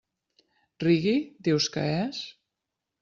[0.85, 1.13] Reggae,
[1.49, 2.23] dius que és?